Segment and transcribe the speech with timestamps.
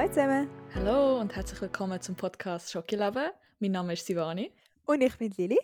[0.00, 0.48] Hallo zusammen.
[0.74, 3.32] Hallo und herzlich willkommen zum Podcast Schokileben.
[3.58, 4.50] Mein Name ist Sivani.
[4.86, 5.58] Und ich bin Lili.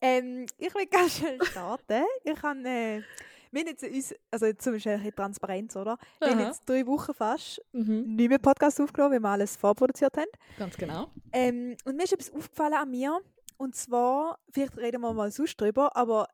[0.00, 2.04] Ähm, ich will ganz schnell starten.
[2.22, 3.02] ich habe, äh,
[3.50, 5.98] wir haben jetzt uns, also zum Beispiel ein bisschen Transparenz, oder?
[6.20, 6.46] Wir haben Aha.
[6.46, 8.14] jetzt drei Wochen fast Mhm.
[8.14, 10.30] nicht mehr Podcast aufgenommen, weil wir alles vorproduziert haben.
[10.60, 11.10] Ganz genau.
[11.32, 13.18] Ähm, und mir ist etwas aufgefallen an mir.
[13.56, 16.28] Und zwar, vielleicht reden wir mal sonst drüber, aber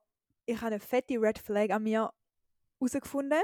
[0.44, 2.12] ich habe eine fette Red Flag an mir
[2.78, 3.40] herausgefunden.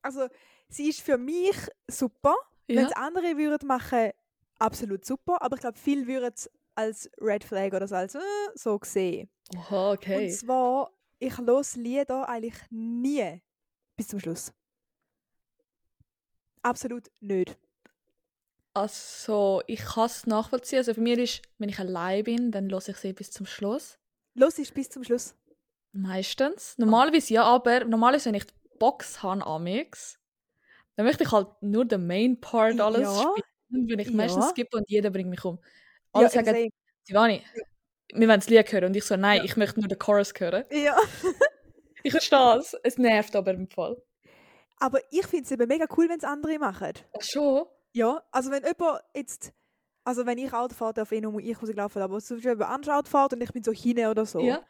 [0.00, 0.26] Also,
[0.70, 1.54] sie ist für mich
[1.86, 2.34] super.
[2.66, 2.86] Wenn Ja.
[2.86, 4.10] es andere würden machen,
[4.58, 5.40] absolut super.
[5.42, 8.20] Aber ich glaube, viele würden es als Red Flag oder so, als äh,
[8.54, 9.30] so sehen.
[9.56, 10.26] Oha, okay.
[10.26, 13.40] Und zwar, ich höre Lieder eigentlich nie
[13.96, 14.52] bis zum Schluss.
[16.62, 17.56] Absolut nicht.
[18.74, 20.78] Also, ich kann es nachvollziehen.
[20.78, 23.98] Also, für mich ist, wenn ich allein bin, dann höre ich sie bis zum Schluss.
[24.34, 25.34] Los ist bis zum Schluss.
[25.92, 26.76] Meistens.
[26.76, 30.18] Normalerweise ja, aber normalerweise, wenn ich die Box habe, amix,
[30.96, 33.32] dann möchte ich halt nur den Main Part alles Ja.
[33.68, 34.14] spielen, wenn ich Ja.
[34.16, 35.58] meistens skippe und jeder bringt mich um.
[36.12, 36.72] Alle Ja, sagen, eben
[37.04, 37.42] Sivani,
[38.14, 38.84] wir wollen das Lied hören.
[38.84, 40.64] Und ich so, nein, ich möchte nur den Chorus hören.
[40.70, 40.96] ja.
[42.02, 42.74] Ich verstehe es.
[42.84, 44.00] Es nervt aber im Fall.
[44.78, 46.92] Aber ich finde es eben mega cool, wenn es andere machen.
[47.16, 47.64] Ach schon?
[47.92, 49.52] Ja, also wenn jemand jetzt,
[50.04, 52.58] also wenn ich Auto fahre, darf ich nur ich Musik laufen, aber zum Beispiel wenn
[52.58, 54.40] jemand anderes Auto fährt und ich bin so hinten oder so.
[54.40, 54.64] Ja.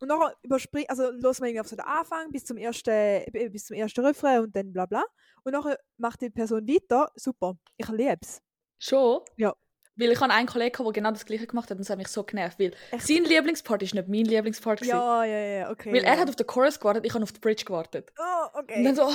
[0.00, 3.48] Und nachher überspringt, also los man irgendwie auf so den Anfang bis zum ersten, äh,
[3.50, 5.04] bis zum ersten Refrain und dann bla bla.
[5.44, 8.40] Und nachher macht die Person weiter, super, ich liebe es.
[8.78, 9.20] Schon?
[9.36, 9.54] Ja.
[9.96, 12.08] Weil ich habe einen Kollegen, der genau das gleiche gemacht hat und das hat mich
[12.08, 13.06] so genervt, weil Echt?
[13.06, 14.84] sein Lieblingspart ist nicht mein Lieblingspart.
[14.86, 15.92] Ja, ja, ja, okay.
[15.92, 16.08] Weil ja.
[16.08, 18.10] er hat auf den Chorus gewartet, ich habe auf die Bridge gewartet.
[18.18, 18.82] Oh, Und okay.
[18.82, 19.12] dann so, oh.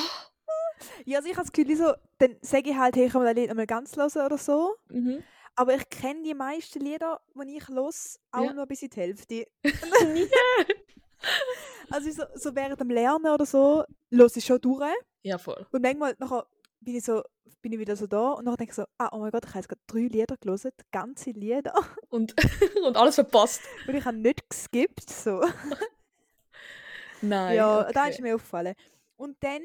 [1.05, 3.21] Ja, also ich habe das Gefühl, wie so, dann sage ich halt, hey, ich kann
[3.23, 4.75] mir das Lied einmal ganz hören oder so.
[4.89, 5.23] Mhm.
[5.55, 8.53] Aber ich kenne die meisten Lieder, die ich los, auch Ja.
[8.53, 9.47] nur bis in die Hälfte.
[11.89, 14.93] also so, so während dem Lernen oder so, los ich schon durch.
[15.23, 15.65] Ja, voll.
[15.71, 16.45] Und manchmal nachher
[16.81, 17.23] bin ich so,
[17.61, 19.49] bin ich wieder so da und dann denke ich so, ah, oh mein Gott, ich
[19.49, 21.73] habe jetzt gerade drei Lieder gelesen, ganze Lieder.
[22.09, 22.33] Und,
[22.85, 23.61] und alles verpasst.
[23.87, 25.09] Und ich habe nicht geskippt.
[25.09, 25.43] So.
[27.21, 27.55] Nein.
[27.55, 27.91] ja, okay.
[27.93, 28.75] da ist mir aufgefallen.
[29.17, 29.61] Und dann,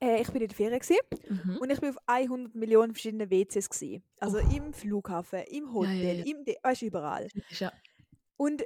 [0.00, 0.96] äh, ich bin in der Ferien gewesen,
[1.28, 1.56] Mhm.
[1.58, 4.02] und ich bin auf 100 Millionen verschiedene WCs gewesen.
[4.20, 5.82] Also im Flughafen, im Oh.
[5.84, 6.24] ja, Hotel, ja.
[6.24, 7.28] im, De- weißt überall.
[7.50, 7.72] Ja.
[8.36, 8.64] Und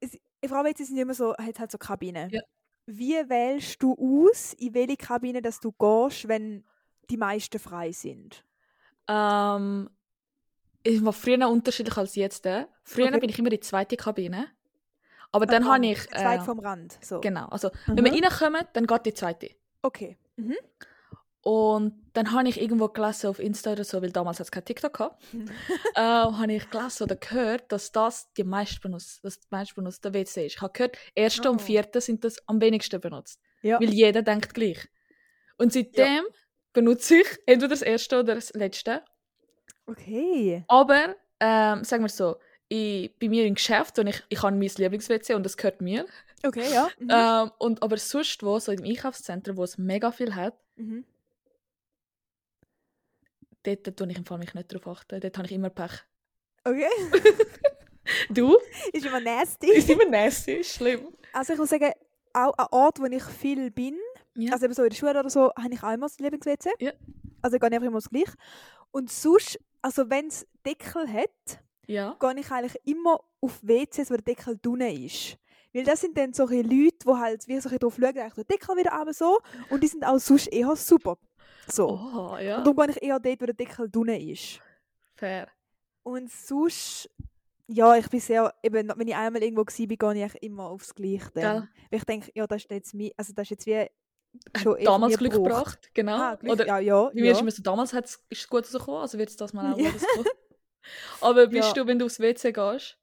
[0.00, 2.30] es, Frau WCs sind immer so, hat halt so Kabinen.
[2.30, 2.40] Ja.
[2.86, 3.94] Wie wählst du
[4.28, 6.64] aus, in welche Kabine dass du gehst, wenn
[7.10, 8.44] die meisten frei sind?
[9.08, 9.88] Ähm,
[10.84, 12.44] es war früher unterschiedlich als jetzt.
[12.84, 13.20] Früher Okay.
[13.20, 14.48] bin ich immer in die zweite Kabine.
[15.30, 16.10] Aber dann habe ich.
[16.12, 16.98] Äh, vom Rand.
[17.02, 17.20] So.
[17.20, 17.46] genau.
[17.46, 18.24] Also, wenn wir Mhm.
[18.24, 19.50] reinkommen, dann geht die zweite.
[19.80, 20.18] Okay.
[20.36, 20.56] Mhm.
[21.44, 24.64] Und dann habe ich irgendwo gelesen auf Insta oder so, weil damals hat es kein
[24.64, 25.24] TikTok gehabt,
[25.96, 30.14] äh, habe ich gelesen oder gehört, dass das die meist benutzt, das die meist benutzte
[30.14, 30.54] WC ist.
[30.54, 31.52] Ich habe gehört, erste Oh.
[31.52, 33.40] und vierte sind das am wenigsten benutzt.
[33.62, 33.80] Ja.
[33.80, 34.88] Weil jeder denkt gleich.
[35.58, 36.24] Und seitdem
[36.72, 39.02] benutze ich entweder das erste oder das letzte.
[39.86, 40.64] Okay.
[40.68, 42.36] Aber, ähm, sagen wir so,
[42.72, 46.06] ich, bei mir im Geschäft und ich, ich habe mein Lieblings-WC und das gehört mir.
[46.44, 46.88] Okay, ja.
[46.98, 47.08] Mhm.
[47.10, 51.04] Ähm, und aber sonst wo, so im Einkaufszentrum, wo es mega viel hat, Mhm.
[53.62, 55.20] dort tue ich im Fall mich nicht drauf achten.
[55.20, 55.92] Dort habe ich immer Pech.
[56.64, 56.86] Okay.
[58.30, 58.58] Du?
[58.92, 59.70] ist immer nasty.
[59.72, 61.06] Ist immer nasty, schlimm.
[61.32, 61.92] Also ich muss sagen,
[62.32, 63.96] auch an Ort, wo ich viel bin,
[64.34, 64.52] Ja.
[64.52, 66.70] also eben so in der Schule oder so, habe ich auch immer das Lieblings-WC.
[66.80, 66.92] Ja.
[67.42, 68.32] Also ich gehe einfach immer das Gleiche.
[68.90, 72.16] Und sonst, also wenn es Deckel hat, ja.
[72.18, 75.36] gehe ich eigentlich immer auf WCs, wo der Deckel drinnen ist.
[75.74, 78.76] Weil das sind dann solche Leute, die halt wie so drauf schauen, eigentlich den Deckel
[78.76, 79.40] wieder runter so.
[79.70, 81.16] Und die sind auch sonst eher super.
[81.66, 81.88] So.
[81.88, 82.58] Oh, ja.
[82.58, 84.60] Und darum gehe ich eher dort, wo der Deckel drinnen ist.
[85.14, 85.48] Fair.
[86.02, 87.08] Und sonst,
[87.68, 90.94] ja, ich bin sehr, eben, wenn ich einmal irgendwo war, bin, gehe ich immer aufs
[90.94, 91.30] Gleiche.
[91.34, 93.90] Weil ich denke, ja, das ist jetzt, mi- also das ist jetzt wie Hat
[94.62, 95.54] schon damals Glück gebraucht.
[95.54, 96.16] gebracht, genau.
[96.16, 97.38] Ah, Glück, Oder ja, ja, mir ja.
[97.38, 99.90] immer so, damals ist es gut rausgekommen, also wird es das mal auch Ja.
[101.20, 101.82] Aber bist Ja.
[101.82, 102.98] du, wenn du aufs WC gehst,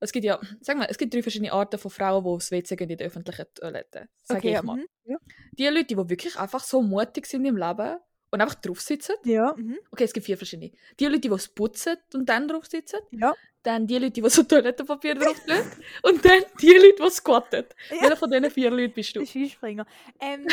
[0.00, 2.76] es gibt ja, sag mal, es gibt drei verschiedene Arten von Frauen, die aufs WC
[2.76, 4.76] gehen in der öffentlichen Toilette, sag okay, ich ja, mal.
[4.76, 5.16] mhm, ja.
[5.52, 7.96] Die Leute, die wirklich einfach so mutig sind im Leben
[8.30, 10.72] und einfach drauf sitzen, Ja, mhm, okay, es gibt vier verschiedene.
[10.98, 13.32] Die Leute, die es putzen und dann drauf sitzen, ja.
[13.62, 15.36] dann die Leute, die so Toilettenpapier drauf
[16.02, 17.64] und dann die Leute, die squatten.
[17.90, 18.02] Ja.
[18.02, 19.20] Welcher von diesen vier Leuten bist du?
[19.20, 19.86] Der Skispringer.
[20.20, 20.46] Ähm,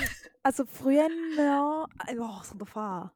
[0.43, 1.09] also früher,
[1.39, 3.09] oh, so davon.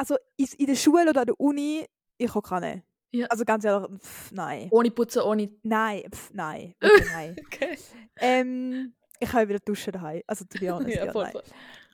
[0.00, 1.84] Also in der Schule oder an der Uni,
[2.16, 2.82] ich kann keine.
[3.10, 3.26] Ja.
[3.26, 4.68] Also ganz ehrlich, pff, nein.
[4.70, 5.50] Ohne Putzen, ohne...
[5.62, 6.74] Nein, pff, nein.
[6.80, 7.36] Wirklich nein.
[7.46, 7.78] Okay.
[8.18, 10.22] ähm, ich kann wieder duschen daheim.
[10.26, 11.30] Also to be honest, ja, Ja, voll.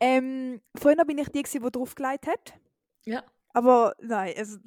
[0.01, 2.55] Ähm, früher bin ich die, gewesen, die draufgelegt hat.
[3.07, 3.25] Ja.
[3.53, 4.59] Aber nein, also,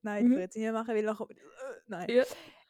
[0.00, 0.30] nein, Mhm.
[0.30, 1.34] ich will jetzt nicht mehr machen, weil nachher, äh,
[1.88, 2.08] nein.
[2.08, 2.24] Ja.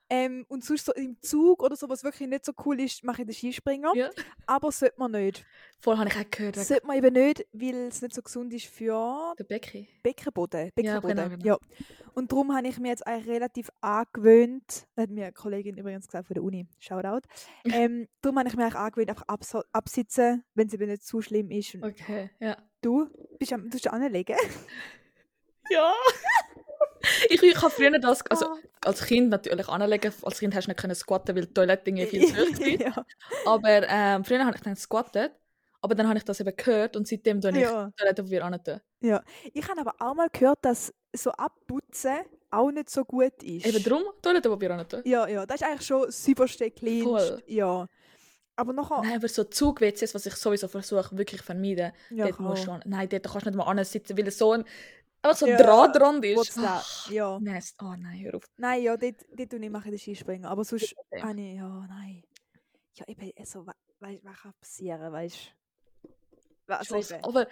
[0.08, 3.22] Ähm, und sonst so im Zug oder so, was wirklich nicht so cool ist, mache
[3.22, 3.92] ich den Skispringer.
[3.96, 4.10] Ja.
[4.46, 5.44] Aber sollte man nicht.
[5.80, 6.56] Voll habe ich auch gehört.
[6.56, 9.88] Sollte man eben nicht, weil es nicht so gesund ist für Der Becky.
[10.04, 10.66] Beckenboden.
[10.66, 10.70] Ja,
[11.00, 11.16] Beckenboden.
[11.16, 11.44] genau, genau.
[11.44, 11.58] Ja.
[12.14, 14.62] Und darum habe ich mir jetzt eigentlich relativ angewöhnt,
[14.94, 17.26] das hat mir eine Kollegin übrigens gesagt von der Uni, Shoutout,
[17.64, 21.20] ähm, darum habe ich mir eigentlich angewöhnt, einfach abso- absitzen, wenn es eben nicht zu
[21.20, 21.74] schlimm ist.
[21.82, 22.56] Okay, ja.
[22.80, 24.36] Du, bist am, du anlegen?
[25.68, 25.92] Ja.
[27.30, 28.56] ich, ich habe früher das, also Ah.
[28.84, 32.06] als Kind natürlich anlegen, als Kind hast du nicht können squatten, weil die Toilette irgendwie
[32.06, 32.80] viel zu hoch sind.
[32.82, 33.04] ja.
[33.46, 35.32] Aber ähm, früher habe ich dann gesquattet,
[35.80, 37.86] aber dann habe ich das eben gehört und seitdem tue ich Ja.
[37.86, 38.60] die Toilette auf wieder an.
[39.52, 42.18] Ich habe aber auch mal gehört, dass so abputzen
[42.50, 43.66] auch nicht so gut ist.
[43.66, 43.82] Eben
[44.52, 44.86] auf wieder an.
[45.04, 47.02] Ja, ja, das ist eigentlich schon das sauberste clean.
[47.04, 47.42] Voll.
[47.46, 47.86] Ja.
[48.58, 49.02] Aber nachher...
[49.02, 51.92] Nein, aber so Zug-WCs, was ich sowieso versuche, wirklich vermeiden.
[52.10, 54.64] ja, dort musst du, an- nein, dort kannst du nicht mal ansitzen, weil so ein,
[55.26, 56.58] einfach so Ja, Draht dran ist.
[56.58, 57.38] Ach, ja.
[57.40, 58.44] nein, oh nein, hör auf.
[58.56, 60.46] Nein, ja, dort, dort tue ich mache ich den Skispringen.
[60.46, 61.18] Aber sonst Okay.
[61.36, 61.56] ich...
[61.56, 62.22] Ja, nein.
[62.94, 65.36] Ja, eben, also, we weißt du, was kann passieren, weißt
[66.66, 66.68] du?
[66.68, 67.24] Weiß, eben.
[67.24, 67.46] aber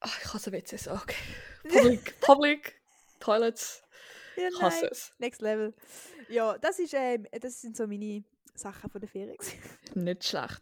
[0.00, 1.14] ach, ich hasse WCs, okay.
[1.62, 2.80] Public, Public
[3.20, 3.82] Toilets,
[4.36, 5.12] Ja, ich hasse es.
[5.18, 5.74] Next Level.
[6.28, 8.24] Ja, das, ist, ähm, das sind so meine
[8.54, 9.36] Sachen von der Ferien.
[9.94, 10.60] Nicht schlecht.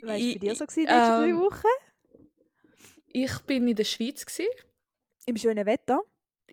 [0.00, 1.66] Was war Ich- bei dir so gewesen, die letzten drei ähm, Wochen?
[3.16, 4.44] Ich bin in der Schweiz gsi,
[5.26, 6.00] Im schönen Wetter.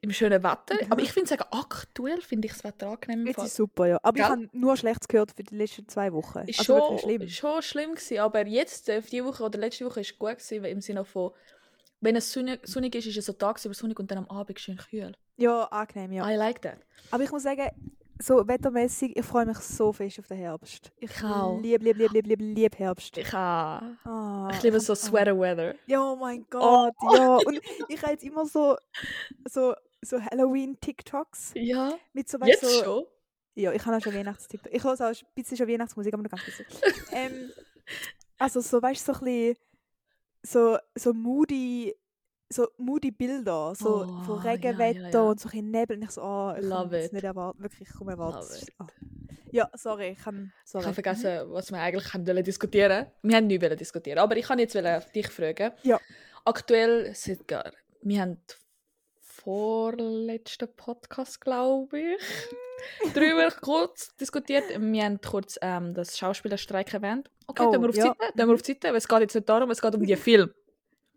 [0.04, 0.92] im schönen Wetter, Mhm.
[0.92, 3.26] aber ich finde sagen aktuell finde ich das Wetter angenehm.
[3.26, 4.00] Jetzt ist super, ja.
[4.04, 4.32] Aber ich Gell?
[4.32, 6.40] habe nur Schlechtes gehört für die letzten zwei Wochen.
[6.48, 7.28] Ist also schon schlimm.
[7.30, 10.72] schon schlimm gewesen, aber jetzt äh, die Woche oder letzte Woche ist gut gewesen, weil
[10.72, 11.32] im Sinne von
[12.04, 14.78] wenn es sonnig, sonnig ist, ist es so tagsüber sonnig und dann am Abend schön
[14.78, 15.14] kühl.
[15.38, 16.30] Ja, angenehm, ja.
[16.30, 16.78] I like that.
[17.12, 17.70] Aber ich muss sagen,
[18.22, 20.92] so wettermäßig, ich freue mich so fest auf den Herbst.
[20.98, 21.60] Ich Ich auch.
[21.60, 23.18] liebe, liebe, liebe, liebe, liebe, liebe Herbst.
[23.18, 24.96] Ich, ah, Ah, ich liebe so.
[24.96, 25.76] Sweater Weather.
[25.88, 27.38] Ja, oh mein Gott, ja.
[27.38, 27.60] Und
[27.90, 28.78] ich habe jetzt immer so,
[29.50, 31.94] so, so Halloween-TikToks Ja.
[32.14, 33.04] mit so, Jetzt so schon?
[33.56, 34.74] Ja, ich habe auch schon Weihnachts-TikTok.
[34.74, 36.66] Ich höre auch ein bisschen schon Weihnachtsmusik, aber nur ganz bisschen.
[37.12, 37.52] ähm,
[38.38, 39.58] also so, weißt du, so ein bisschen
[40.44, 41.94] so, so moody,
[42.52, 45.22] so moody Bilder, so Oh, von ja, Regenwetter ja, ja.
[45.22, 45.98] und so ein Nebel.
[45.98, 47.62] Und ich so, oh, ich kann es nicht erwarten.
[47.64, 48.40] Wirklich, ich komme erwarten.
[48.46, 48.88] Ist- ah.
[49.54, 50.86] Ja, sorry, ich kann, Ich sorry.
[50.86, 54.46] habe vergessen, was wir eigentlich haben wollen diskutieren Wir haben nicht wollen diskutieren, aber ich
[54.46, 55.72] kann jetzt wollen dich fragen.
[55.84, 56.00] Ja.
[56.46, 57.72] Aktuell sind gar,
[58.02, 58.38] wir haben
[59.20, 62.18] vorletzten Podcast, glaube ich,
[63.14, 64.64] darüber kurz diskutiert.
[64.80, 67.30] Wir haben kurz ähm, das Schauspielerstreik erwähnt.
[67.48, 68.08] Okay, Oh, tun wir auf die ja.
[68.20, 70.06] Seite, tun wir auf die Seite, weil es geht jetzt nicht darum, es geht um
[70.06, 70.54] die Film,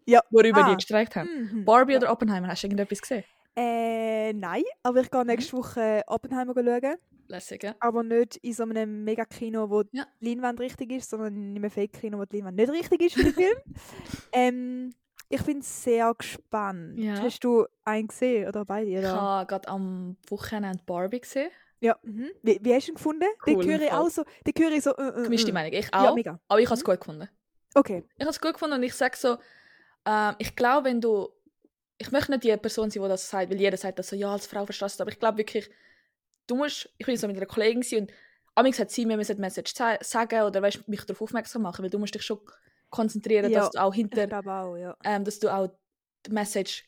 [0.06, 0.20] Ja.
[0.30, 0.70] worüber Ah.
[0.70, 1.28] die gestreikt haben.
[1.52, 1.64] Mhm.
[1.64, 3.24] Barbie oder Oppenheimer, hast du irgendetwas gesehen?
[3.56, 5.10] Äh, nein, aber ich Mhm.
[5.12, 6.96] gehe nächste Woche Oppenheimer schauen.
[7.28, 7.74] Lässig, ja?
[7.80, 10.04] Aber nicht in so einem Mega-Kino, wo Ja.
[10.20, 13.22] die Leinwand richtig ist, sondern in einem Fake-Kino, wo die Leinwand nicht richtig ist für
[13.24, 13.56] den Film.
[14.32, 14.94] ähm,
[15.30, 16.98] ich bin sehr gespannt.
[16.98, 17.20] Ja.
[17.22, 18.90] Hast du einen gesehen oder beide?
[18.90, 19.20] Ich Oder?
[19.20, 21.50] habe gerade am Wochenende Barbie gesehen.
[21.80, 21.96] Ja.
[22.02, 22.30] Mhm.
[22.42, 23.24] Wie, wie hast du ihn gefunden?
[23.46, 24.24] den Cool, höre ich auch so.
[24.46, 24.94] Den höre ich so.
[24.96, 25.54] Äh, äh, Gemischte äh.
[25.54, 26.38] Meinung, ich Ja, auch, mega.
[26.48, 26.90] aber ich habe es Mhm.
[26.90, 27.28] gut gefunden.
[27.74, 28.04] Okay.
[28.16, 29.36] Ich habe es gut gefunden und ich sage so,
[30.06, 31.28] ähm, ich glaube, wenn du,
[31.98, 34.32] ich möchte nicht die Person sein, die das sagt, weil jeder sagt das so, ja,
[34.32, 35.70] als Frau verstehst du, aber ich glaube wirklich,
[36.46, 38.12] du musst, ich bin so mit einer Kollegin und
[38.54, 41.98] amigs hat sie mir die Message sagen oder weißt, mich darauf aufmerksam machen, weil du
[41.98, 42.40] musst dich schon
[42.90, 44.96] konzentrieren, Ja, dass du auch Ich hinter, auch, ja.
[45.04, 45.68] ähm, dass du auch
[46.26, 46.84] die Message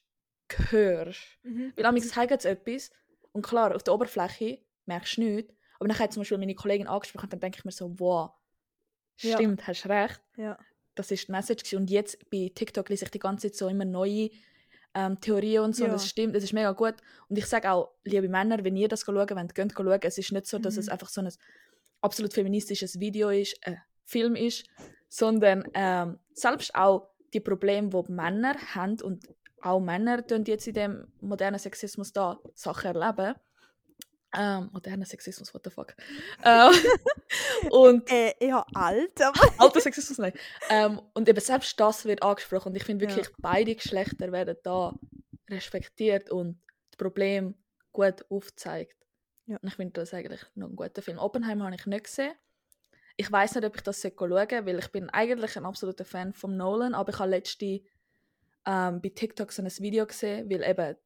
[0.71, 1.21] hörst.
[1.43, 1.73] Mhm.
[1.77, 2.91] Weil amigs zeigen sie etwas
[3.33, 6.87] und klar, auf der Oberfläche merkst du nichts, aber dann hat zum Beispiel meine Kollegin
[6.87, 8.31] angesprochen und dann denke ich mir so, wow,
[9.21, 9.37] Ja.
[9.37, 10.59] stimmt, hast recht Ja.
[10.97, 11.83] Das ist die Message gewesen.
[11.83, 14.31] und jetzt bei TikTok lese ich die ganze Zeit so immer neue
[14.95, 15.95] ähm, Theorien und so und Ja.
[15.97, 16.95] das stimmt, das ist mega gut
[17.29, 20.33] und ich sage auch, liebe Männer, wenn ihr das schauen wollt, geht schauen, es ist
[20.33, 20.93] nicht so, dass es Mhm.
[20.93, 21.29] einfach so ein
[22.01, 24.65] absolut feministisches Video ist, äh, Film ist,
[25.09, 29.29] sondern ähm, selbst auch die Probleme, die Männer haben und
[29.61, 33.35] auch Männer tun jetzt in dem modernen Sexismus da Sachen erleben.
[34.35, 35.95] Ähm, moderner Sexismus, what the fuck.
[36.45, 36.73] ähm,
[37.71, 39.41] und Äh, eher alt, aber.
[39.59, 40.33] alter Sexismus, nein.
[40.69, 42.69] Ähm, und eben selbst das wird angesprochen.
[42.71, 43.11] Und ich finde Ja.
[43.17, 44.95] wirklich, beide Geschlechter werden da
[45.49, 47.55] respektiert und das Problem
[47.93, 48.97] gut aufgezeigt.
[49.47, 49.57] Ja.
[49.63, 51.19] Und ich finde das eigentlich noch ein guter Film.
[51.19, 52.33] Oppenheimer habe ich nicht gesehen.
[53.17, 56.35] Ich weiß nicht, ob ich das schauen sollte, weil ich bin eigentlich ein absoluter Fan
[56.35, 57.81] von Nolan, aber ich habe letzte
[58.67, 60.97] ähm, bei TikTok so ein Video gesehen, weil eben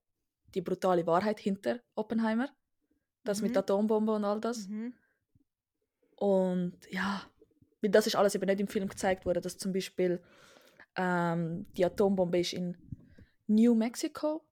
[0.55, 2.49] die brutale Wahrheit hinter Oppenheimer,
[3.25, 3.55] das mit Mhm.
[3.55, 4.69] der Atombombe und all das.
[4.69, 4.95] Mhm.
[6.17, 7.23] Und ja,
[7.83, 10.23] das ist alles eben nicht im Film gezeigt worden, dass zum Beispiel
[10.97, 12.77] ähm, die Atombombe ist in
[13.47, 14.43] New Mexico,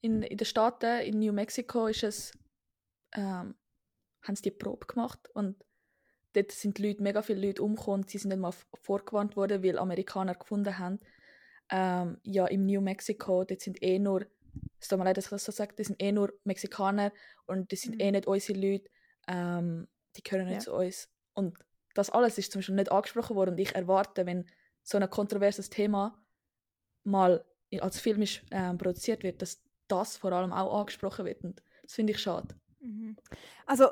[0.00, 2.32] in, in den Staaten, in New Mexico ist es,
[3.12, 3.54] ähm,
[4.22, 5.62] haben sie die Probe gemacht und
[6.32, 9.78] dort sind die Leute, mega viele Leute umgekommen sie sind nicht mal vorgewarnt worden, weil
[9.78, 11.00] Amerikaner gefunden haben,
[11.70, 14.26] ähm, ja, im New Mexico, dort sind eh nur
[14.80, 17.12] es tut mir leid, dass ich das so sage, die sind eh nur Mexikaner
[17.46, 18.00] und die sind Mhm.
[18.00, 18.90] eh nicht unsere Leute,
[19.28, 20.60] ähm, die gehören nicht Ja.
[20.62, 21.08] zu uns.
[21.34, 21.58] Und
[21.94, 24.46] das alles ist zum Beispiel nicht angesprochen worden und ich erwarte, wenn
[24.82, 26.22] so ein kontroverses Thema
[27.04, 27.44] mal
[27.80, 32.12] als filmisch ähm, produziert wird, dass das vor allem auch angesprochen wird und das finde
[32.12, 32.59] ich schade.
[32.80, 33.16] Mhm.
[33.66, 33.88] Also,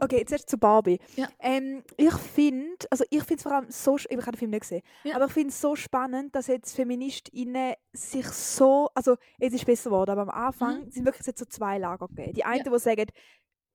[0.00, 0.98] okay, zuerst zu Barbie.
[1.16, 1.28] Ja.
[1.38, 4.62] Ähm, ich finde, also ich finde es vor allem so, ich habe den Film nicht
[4.62, 5.16] gesehen, Ja.
[5.16, 9.90] aber ich finde es so spannend, dass jetzt FeministInnen sich so, also es ist besser
[9.90, 12.34] geworden, aber am Anfang sind wirklich jetzt so zwei Lager gegeben.
[12.34, 13.06] Die einen, die sagen,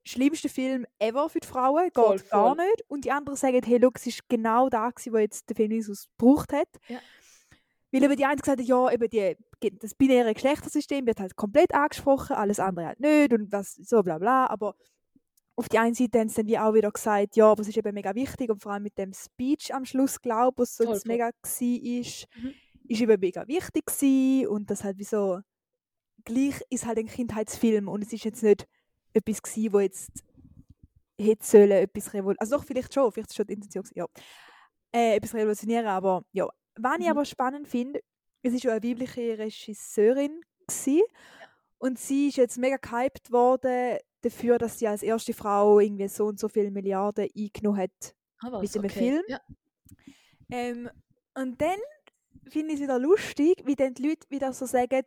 [0.05, 2.65] schlimmste Film ever für die Frauen, geht Voll, gar voll.
[2.65, 2.83] nicht.
[2.87, 6.07] Und die anderen sagen, hey, look, es ist genau da gewesen, wo jetzt der Feminismus
[6.17, 6.67] gebraucht hat.
[6.87, 6.99] Ja.
[7.91, 9.35] Weil eben die einen gesagt haben, ja, eben die,
[9.79, 14.17] das binäre Geschlechtersystem wird halt komplett angesprochen, alles andere halt nicht und was so bla
[14.17, 14.47] bla.
[14.47, 14.75] Aber
[15.55, 17.77] auf die einen Seite haben sie dann wie auch wieder gesagt, ja, aber es ist
[17.77, 20.99] eben mega wichtig und vor allem mit dem Speech am Schluss, glaube ich, was so
[21.05, 22.53] mega war, ist, Mhm.
[22.87, 25.39] ist eben mega wichtig gewesen und das halt wie so,
[26.25, 28.67] gleich ist halt ein Kindheitsfilm und es ist jetzt nicht
[29.13, 30.23] etwas gewesen, wo jetzt
[31.19, 34.05] hätte sollen etwas revolutionieren, also doch, vielleicht schon, vielleicht ist schon die Intention ja,
[34.93, 36.47] äh, etwas revolutionieren, aber ja.
[36.79, 37.11] Was ich Mhm.
[37.11, 38.01] aber spannend finde,
[38.41, 41.03] es ist ja eine weibliche Regisseurin gewesen,
[41.79, 46.25] und sie ist jetzt mega gehypt worden dafür, dass sie als erste Frau irgendwie so
[46.25, 48.61] und so viele Milliarden eingenommen hat was?
[48.61, 48.99] Mit dem okay.
[48.99, 49.23] Film?
[49.27, 49.39] Ja.
[50.51, 50.89] ähm,
[51.35, 51.77] und dann
[52.49, 55.03] finde ich es wieder lustig, wie dann die Leute wieder so sagen,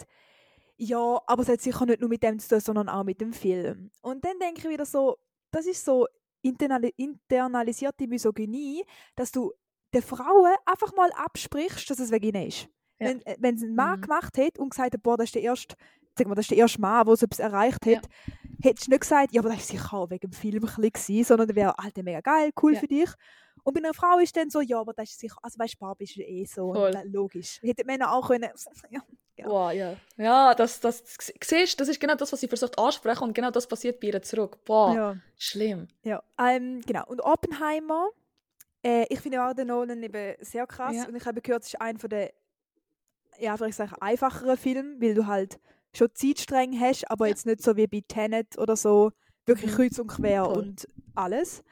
[0.76, 3.32] ja, aber es hat sicher nicht nur mit dem zu tun, sondern auch mit dem
[3.32, 3.90] Film.
[4.02, 5.18] Und dann denke ich wieder so,
[5.50, 6.06] das ist so
[6.42, 8.84] internali internalisierte Misogynie,
[9.14, 9.52] dass du
[9.92, 12.68] den Frauen einfach mal absprichst, dass es Vagina ist.
[13.00, 13.08] Ja.
[13.08, 14.02] Wenn, äh, wenn es ein Mann Mhm.
[14.02, 15.74] gemacht hat und gesagt hat, boah, das ist der erste,
[16.16, 18.08] sag mal, das ist der erste Mann, der so etwas erreicht hat,
[18.62, 21.24] hättest du nicht gesagt, ja, aber das war sicher auch wegen dem Film ein bisschen,
[21.24, 22.80] sondern der wäre, Alter, mega geil, cool Ja.
[22.80, 23.10] für dich.
[23.62, 25.78] Und bei einer Frau ist dann so, ja, aber das ist sicher, also weißt du,
[25.78, 27.58] Barbie ist ja eh so, äh, logisch.
[27.62, 28.48] Hätten Männer auch können,
[28.90, 29.00] ja,
[29.36, 29.46] Ja.
[29.46, 29.96] Wow, ja.
[30.16, 33.50] Ja, das, das, das siehst, das ist genau das, was sie versucht ansprechen und genau
[33.50, 34.62] das passiert bei ihr zurück.
[34.64, 35.16] Boah, ja.
[35.38, 35.88] schlimm.
[36.02, 37.04] Ja, ähm, genau.
[37.06, 38.08] Und Oppenheimer,
[38.82, 40.96] äh, ich finde auch den Nolan eben sehr krass.
[40.96, 41.06] Ja.
[41.06, 42.32] Und ich habe gehört, es ist einer von der,
[43.40, 45.58] ja, ich sage, einfacheren Filme, weil du halt
[45.94, 49.10] schon Zeitstreng hast, aber jetzt nicht so wie bei Tenet oder so,
[49.46, 49.76] wirklich Mhm.
[49.76, 50.58] kreuz und quer Voll.
[50.58, 51.62] und alles.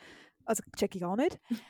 [0.45, 1.39] Also check ich gar nicht.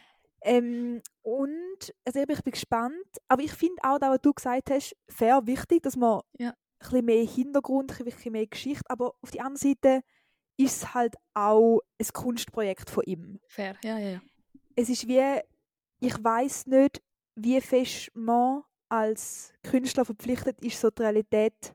[0.43, 4.97] ähm, und also ich bin gespannt, aber ich finde auch, das, was du gesagt hast,
[5.09, 6.51] fair wichtig, dass man Ja.
[6.51, 10.01] ein bisschen mehr Hintergrund, ein bisschen mehr Geschichte, aber auf die andere Seite
[10.57, 14.21] ist es halt auch ein Kunstprojekt von ihm Fair, ja, ja, ja.
[14.77, 15.41] es ist wie,
[16.01, 17.03] ich weiß nicht,
[17.35, 21.75] wie fest man als Künstler verpflichtet ist, so die Realität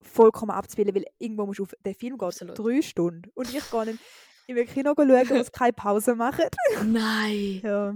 [0.00, 2.58] vollkommen abzubilden, weil irgendwo musst du auf den Film gehen, Absolut.
[2.58, 3.30] drei Stunden.
[3.34, 3.98] Und ich gehe
[4.46, 6.44] in ein Kino schauen, es keine Pause machen.
[6.84, 7.60] Nein.
[7.62, 7.94] Ja.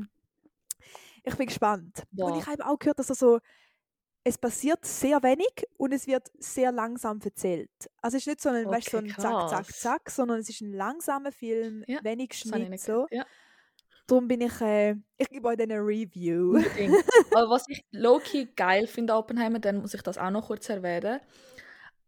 [1.24, 2.04] Ich bin gespannt.
[2.12, 2.40] Und Wow.
[2.40, 3.38] ich habe auch gehört, dass er so,
[4.24, 7.70] es passiert sehr wenig und es wird sehr langsam erzählt.
[8.00, 9.74] Also es ist nicht so ein, weißt, so Okay, ein Zack, Zack.
[9.74, 13.06] Zack, sondern es ist ein langsamer Film, Ja, wenig Schnitt nicht so.
[13.10, 13.26] Ja,
[14.08, 16.56] Darum bin ich, äh, ich gebe euch dann eine Review.
[17.34, 20.68] Aber was ich low-key geil finde an Oppenheimer, dann muss ich das auch noch kurz
[20.70, 21.20] erwähnen.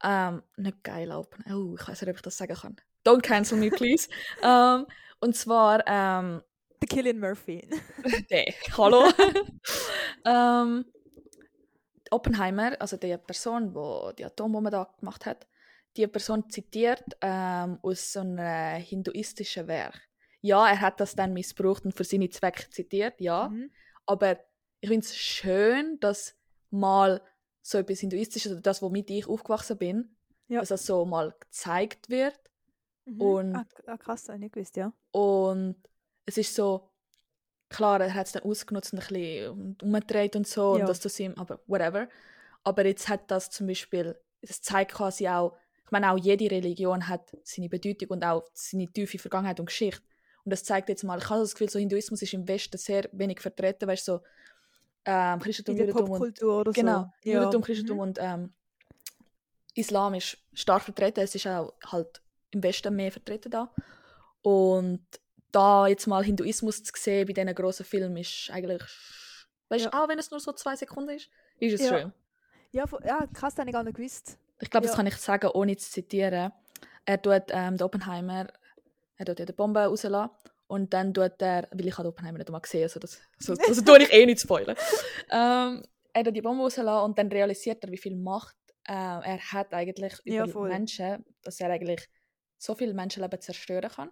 [0.03, 1.59] Ähm, nicht geil Oppenheimer.
[1.59, 2.77] Oh, ich weiß nicht, ob ich das sagen kann.
[3.07, 4.09] Don't cancel me, please.
[4.43, 4.87] ähm,
[5.21, 6.43] und zwar, ähm,
[6.81, 7.69] Der Killian Murphy.
[8.31, 9.05] Nee, hallo.
[10.25, 10.87] ähm,
[12.11, 15.47] Oppenheimer, also die Person, die die Atombombe da gemacht hat,
[15.97, 20.10] die Person zitiert ähm, aus so einem hinduistischen Werk.
[20.43, 23.49] Ja, er hat das dann missbraucht und für seine Zwecke zitiert, ja.
[23.49, 23.71] Mhm.
[24.07, 24.39] Aber
[24.81, 26.35] ich finde es schön, dass
[26.71, 27.21] mal
[27.63, 30.17] so etwas Hinduistisches, oder das, womit ich aufgewachsen bin,
[30.49, 30.61] Ja.
[30.61, 32.39] dass das so mal gezeigt wird.
[33.05, 33.21] Mhm.
[33.21, 34.93] Und- ah, ah, krass, habe ich nicht gewusst, ja.
[35.11, 35.77] Und
[36.25, 36.89] es ist so,
[37.69, 40.83] klar, er hat es dann ausgenutzt und ein bisschen umgedreht und so, Ja.
[40.83, 42.09] und das zu ihm, aber whatever.
[42.65, 47.09] Aber jetzt hat das zum Beispiel, das zeigt quasi auch, ich meine, auch jede Religion
[47.09, 50.03] hat seine Bedeutung und auch seine tiefe Vergangenheit und Geschichte.
[50.51, 53.09] Und das zeigt jetzt mal, ich habe das Gefühl, so Hinduismus ist im Westen sehr
[53.13, 54.21] wenig vertreten, weißt du, so
[55.05, 57.31] ähm, Christentum, In der Judentum und oder Genau, so.
[57.31, 57.35] Ja.
[57.37, 58.03] Judentum, Christentum Mhm.
[58.03, 58.53] und ähm,
[59.77, 61.21] Islam ist stark vertreten.
[61.21, 63.73] Es ist auch halt im Westen mehr vertreten da.
[64.43, 65.07] Und
[65.53, 68.83] da jetzt mal Hinduismus zu sehen bei diesen grossen Filmen ist eigentlich,
[69.69, 70.03] weißt du, Ja.
[70.03, 71.29] auch wenn es nur so zwei Sekunden ist,
[71.61, 72.01] ist es Ja.
[72.01, 72.13] schön.
[72.73, 74.37] Ja, ja, krass, das habe ich gar nicht gewusst.
[74.59, 74.97] Ich glaube, das Ja.
[74.97, 76.51] kann ich sagen, ohne zu zitieren.
[77.05, 78.49] Er tut ähm, Oppenheimer,
[79.21, 80.31] er tut ja die Bombe rauslassen
[80.67, 83.83] und dann tut er, weil ich habe Oppenheimer nicht einmal gesehen, also das, so, also
[83.83, 84.77] tue ich eh nicht spoilern.
[85.31, 88.57] ähm, er tut die Bombe rauslassen und dann realisiert er, wie viel Macht
[88.89, 90.69] äh, er hat eigentlich Ja, über voll.
[90.71, 92.09] Menschen, dass er eigentlich
[92.59, 94.11] so viele Menschenleben zerstören kann.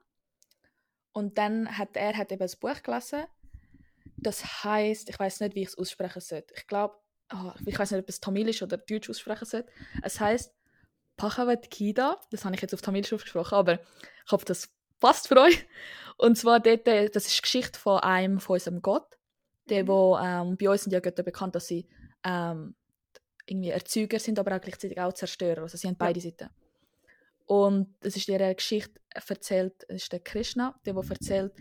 [1.13, 3.25] Und dann hat er hat eben ein Buch gelesen,
[4.17, 6.53] das heißt, ich weiß nicht, wie ich es aussprechen sollte.
[6.57, 6.97] Ich glaube,
[7.33, 9.71] oh, ich weiß nicht, ob es Tamilisch oder Deutsch aussprechen sollte.
[10.03, 10.55] Es heißt
[11.17, 12.21] Pachavet Kida.
[12.31, 15.67] Das habe ich jetzt auf Tamilisch aufgesprochen, aber ich hoffe, das passt für euch.
[16.17, 19.17] Und zwar dort, äh, das ist die Geschichte von einem von unserem Gott.
[19.69, 19.89] Der, Mhm.
[19.89, 21.87] wo, ähm, bei uns sind ja Götter bekannt, dass sie
[22.25, 22.75] ähm,
[23.47, 25.63] irgendwie Erzeuger sind, aber auch gleichzeitig auch Zerstörer.
[25.63, 26.51] Also sie haben beide Seiten.
[27.47, 31.53] Und es ist ihre Geschichte erzählt, es ist der Krishna, der, der erzählt,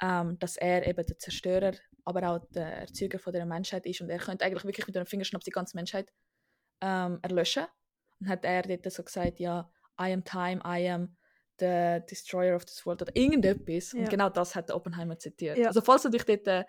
[0.00, 1.72] ähm, dass er eben der Zerstörer,
[2.04, 5.06] aber auch der Erzeuger von der Menschheit ist und er könnte eigentlich wirklich mit einem
[5.06, 6.12] Fingerschnapp die ganze Menschheit
[6.80, 7.66] ähm, erlöschen.
[8.18, 11.16] Und hat er dort so gesagt, ja, I am time, I am
[11.58, 13.92] the destroyer of this world oder irgendetwas.
[13.92, 14.00] Ja.
[14.00, 15.58] Und genau das hat der Oppenheimer zitiert.
[15.58, 15.68] Ja.
[15.68, 16.64] Also falls du dich dort, äh,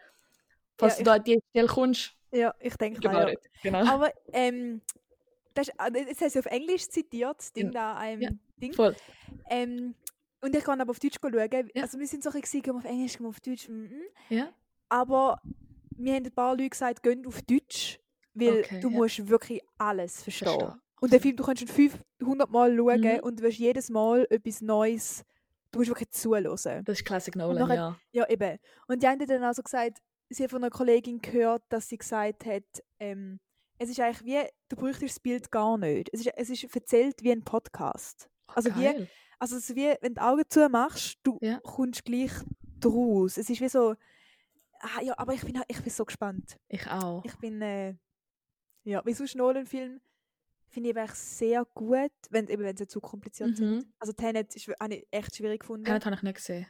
[0.78, 3.28] falls Ja, du da an die Stelle kommst, Ja, ich denke genau.
[3.28, 3.34] Ja.
[3.62, 3.86] genau.
[3.86, 4.82] Aber ähm,
[5.54, 8.30] das, also, es heißt auf Englisch zitiert, das Ding In- da, einem ja.
[8.58, 8.74] Ding.
[8.74, 8.96] Voll.
[9.50, 9.96] Ähm,
[10.42, 11.70] und ich kann aber auf Deutsch schauen.
[11.75, 13.70] Also wir sind so ein wir auf Englisch, auf Deutsch.
[13.70, 14.02] mhm.
[14.30, 14.52] Ja.
[14.90, 15.42] Aber
[15.96, 18.00] mir haben ein paar Leute gesagt, gehen auf Deutsch,
[18.34, 20.74] weil Okay, du musst wirklich alles verstehen.
[21.03, 23.19] Und den Film, du kannst ihn 500 Mal schauen Mhm.
[23.24, 25.24] und du wirst jedes Mal etwas Neues,
[25.72, 26.83] du musst wirklich zuhören.
[26.86, 28.00] Das ist Classic Nolan, nachher- ja.
[28.13, 28.57] Ja, eben.
[28.88, 29.98] Und die haben dann also gesagt,
[30.29, 32.63] sie hat von einer Kollegin gehört, dass sie gesagt hat,
[33.00, 33.41] ähm,
[33.79, 36.10] es ist eigentlich wie, du bräuchtest das Bild gar nicht.
[36.13, 38.29] Es ist, es ist erzählt wie ein Podcast.
[38.48, 39.10] Also wie, Geil.
[39.39, 41.60] also es wie, wenn du die Augen zumachst, du Ja.
[41.63, 42.31] kommst gleich
[42.79, 43.38] draus.
[43.38, 43.95] Es ist wie so,
[44.79, 46.57] ah, ja, aber ich bin, ich bin so gespannt.
[46.69, 47.25] Ich auch.
[47.25, 47.95] Ich bin, äh,
[48.86, 50.00] ja, wie sonst Nolan-Film
[50.74, 53.70] finde ich eigentlich sehr gut, wenn, eben, wenn sie zu kompliziert sind.
[53.70, 53.94] Mhm.
[54.00, 55.86] Also Tenet ist, habe ich echt schwierig gefunden.
[55.86, 56.68] Tenet habe ich nicht gesehen.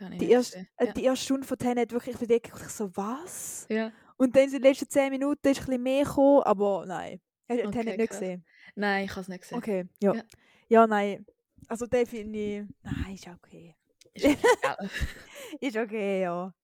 [0.00, 0.68] Ich Die nicht erste, gesehen.
[0.76, 0.92] äh, ja.
[0.92, 3.66] die erste Stunde von Tenet wirklich, ich ich so, was?
[3.70, 3.92] ja.
[4.16, 7.20] Und dann in den letzten 10 Minuten ist ein bisschen mehr gekommen, aber nein.
[7.48, 8.20] Hast du Okay, Tenet nicht krass.
[8.20, 8.44] gesehen?
[8.76, 9.58] Nein, ich habe es nicht gesehen.
[9.58, 10.14] Okay, ja.
[10.14, 10.22] Ja.
[10.68, 10.86] ja.
[10.86, 11.26] nein.
[11.68, 13.76] Also den finde ich, nein, ist okay.
[14.14, 14.76] Ist okay, ja.
[15.60, 16.54] Ist okay, ja.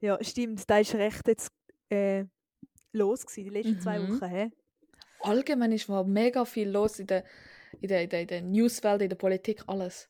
[0.00, 1.50] Ja, stimmt, da ist recht jetzt
[1.90, 2.24] äh,
[2.92, 4.08] los gewesen, die letzten zwei Mhm.
[4.20, 4.28] Wochen.
[4.28, 4.50] Hä?
[5.22, 7.24] Allgemein ist mal mega viel los in der,
[7.80, 10.08] in der, in der, in der Newswelt, in der Politik, alles.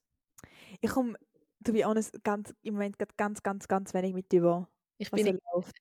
[0.81, 1.19] Ich komme,
[1.65, 5.77] to be honest, ganz, im Moment ganz, ganz, ganz wenig mit über, Ich bin, läuft.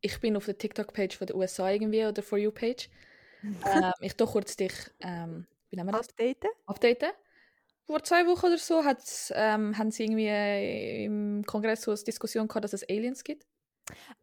[0.00, 2.88] ich bin auf der TikTok-Page von der USA irgendwie oder For You-Page.
[3.42, 6.10] ähm, ich doch kurz dich, ähm, wie nennen wir das?
[6.10, 6.50] Updaten?
[6.66, 7.10] updaten.
[7.86, 8.82] Vor zwei Wochen oder so
[9.34, 13.46] ähm, haben sie irgendwie äh, im Kongress so eine Diskussion gehabt, dass es Aliens gibt.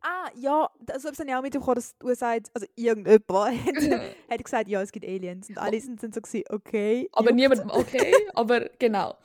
[0.02, 3.30] Ah, ja, also habe ich auch mitbekommen, dass die USA, also irgendjemand
[3.66, 3.76] hat,
[4.32, 5.50] hat gesagt, ja, es gibt Aliens.
[5.50, 7.10] Und alle sind dann so gewesen, okay.
[7.12, 7.36] aber juckt.
[7.36, 9.16] niemand, okay, aber genau.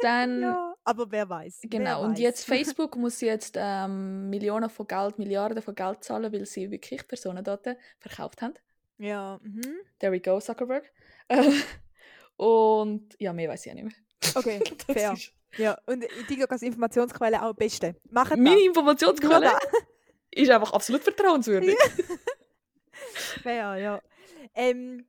[0.00, 1.60] Dann, Ja, aber wer weiß.
[1.64, 2.18] genau, wer und weiß.
[2.20, 7.06] jetzt Facebook muss jetzt ähm, Millionen von Geld, Milliarden von Geld zahlen, weil sie wirklich
[7.06, 8.54] Personendaten verkauft haben.
[8.98, 9.62] Ja, mhm.
[9.98, 10.90] There we go, Zuckerberg.
[12.36, 13.94] Und ja, mehr weiß ich auch nicht mehr.
[14.34, 15.12] Okay, Das fair.
[15.12, 17.96] ist- Ja, und TikTok als Informationsquelle auch am besten.
[18.10, 18.60] Machen Meine.
[18.60, 19.52] Informationsquelle
[20.30, 21.76] ist einfach absolut vertrauenswürdig.
[23.42, 24.02] Fair, ja.
[24.54, 25.06] Ähm,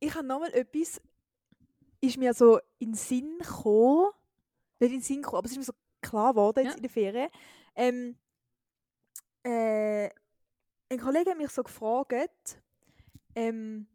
[0.00, 1.00] ich habe nochmal etwas,
[2.00, 4.10] ist mir so in den Sinn gekommen,
[4.80, 6.76] nicht in den Sinn gekommen, aber es ist mir so klar geworden jetzt Ja.
[6.76, 7.30] in der Ferien.
[7.74, 8.16] Ähm,
[9.44, 10.10] äh,
[10.88, 12.60] ein Kollege hat mich so gefragt,
[13.34, 13.86] ähm,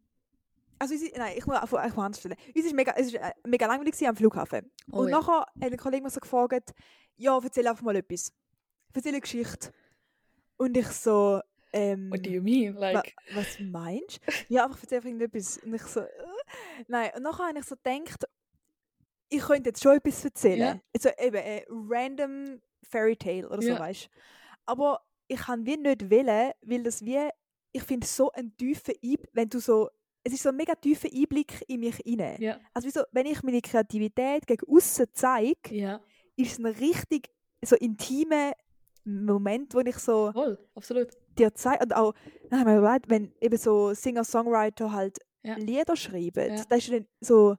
[0.81, 2.35] also unsere, nein, ich muss ich muss anders stellen.
[2.55, 4.71] Uns ist mega, es war äh, mega langweilig am Flughafen.
[4.91, 5.19] Oh und ja.
[5.19, 6.71] nachher hat ein Kollege mich so gefragt,
[7.17, 8.33] ja, erzähl einfach mal etwas.
[8.93, 9.71] Erzähl eine Geschichte.
[10.57, 11.41] Und ich so,
[11.73, 12.75] ähm, What do you mean?
[12.75, 14.31] Wa- Like, was meinst du?
[14.53, 15.57] Ja, einfach erzähl einfach irgendetwas.
[15.59, 16.09] Und ich so, äh,
[16.87, 17.11] nein.
[17.15, 18.25] Und nachher habe ich so gedacht,
[19.29, 20.81] ich könnte jetzt schon etwas erzählen.
[20.93, 23.79] Also eben ein random Fairy Tale oder so, Ja.
[23.79, 24.09] weißt
[24.65, 27.29] Aber ich kann wie nicht wählen, weil das wie,
[27.71, 29.89] ich finde so einen tiefen Einblick, wenn du so,
[30.23, 32.35] es ist so ein mega tiefer Einblick in mich rein.
[32.39, 35.99] ja, Also wie so, wenn ich meine Kreativität gegen außen zeige, ja,
[36.35, 37.29] ist es ein richtig
[37.63, 38.53] so intimer
[39.03, 41.09] Moment, wo ich so voll, absolut.
[41.37, 42.13] dir zeigt und auch
[42.51, 45.55] überlegt, wenn eben so Singer-Songwriter halt Ja.
[45.55, 46.63] Lieder schreiben, Ja.
[46.69, 47.55] da ist dann so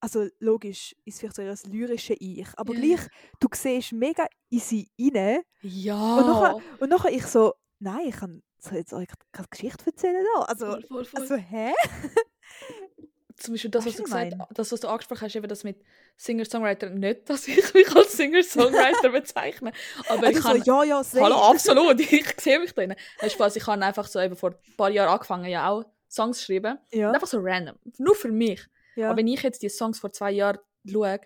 [0.00, 3.00] also logisch ist vielleicht so ihr lyrische Ich, aber gleich
[3.40, 6.18] du siehst mega in sie rein Ja.
[6.18, 10.24] und nachher, und nachher ich so nein, ich kann soll jetzt euch keine Geschichte erzählen
[10.34, 10.42] da.
[10.42, 11.20] Also voll, voll, voll.
[11.20, 11.72] also hä?
[13.36, 14.46] Zum Beispiel das, was Weißt du du, gesagt ich mein?
[14.54, 15.82] das, was du angesprochen hast, eben das mit
[16.16, 19.72] Singer-Songwriter, nicht, dass ich mich als Singer-Songwriter bezeichne,
[20.08, 20.62] aber ich Also kann...
[20.62, 21.22] so, ja, ja, sehr.
[21.22, 22.94] Hallo, absolut, ich sehe mich drin.
[23.20, 26.38] Hast Spaß, ich habe einfach so eben vor ein paar Jahren angefangen, ja auch Songs
[26.38, 26.78] zu schreiben.
[26.92, 28.64] Ja, einfach so random, nur für mich.
[28.94, 29.08] ja.
[29.10, 30.58] Aber wenn ich jetzt die Songs vor zwei Jahren
[30.90, 31.20] schaue,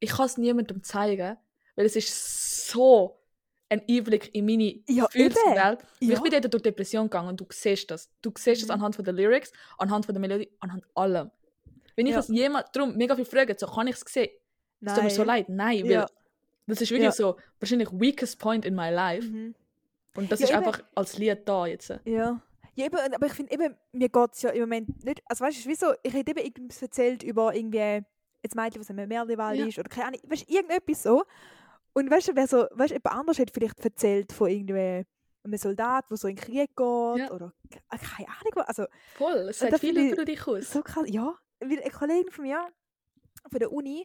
[0.00, 1.36] ich kann es niemandem zeigen,
[1.76, 3.17] weil es ist so
[3.70, 5.80] ein Einblick in meine Ja, Gefühlswelt.
[6.00, 6.14] Ja.
[6.14, 8.08] Ich bin dort durch Depression gegangen und du siehst das.
[8.22, 8.74] Du siehst das Mhm.
[8.74, 11.30] anhand von der Lyrics, anhand von der Melodie, anhand allem.
[11.96, 12.18] Wenn ich Ja.
[12.18, 14.30] das jemand, darum mega viel fragen, so kann ich es sehen.
[14.80, 15.48] Es tut mir so leid.
[15.48, 16.06] Nein, weil Ja.
[16.66, 19.26] das ist wirklich so wahrscheinlich weakest point in my life.
[19.28, 19.54] Mhm.
[20.16, 20.58] Und das ist eben.
[20.58, 21.90] einfach als Lied da jetzt.
[22.04, 22.40] Ja.
[22.74, 25.64] Ja, eben, aber ich finde eben, mir geht es ja im Moment nicht, also weißt
[25.64, 28.04] du, wieso, ich hätte eben irgendwas erzählt über irgendwie,
[28.42, 29.66] jetzt Mädchen, was im Merliwald Ja.
[29.66, 31.24] ist, oder keine Ahnung, weißt du, irgendetwas so.
[31.98, 35.04] Und weißt du, wer so, weißt du, jemand anderes hat vielleicht erzählt von irgendwie
[35.44, 37.30] einem Soldat, der so in den Krieg geht, Ja.
[37.32, 38.84] oder äh, keine Ahnung, was, also
[39.14, 40.70] Voll, es sagt viel über dich aus.
[40.72, 42.66] so krass, ja, weil eine Kollegin von mir,
[43.50, 44.04] von der Uni,